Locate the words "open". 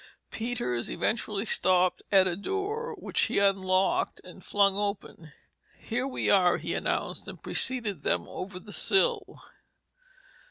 4.75-5.31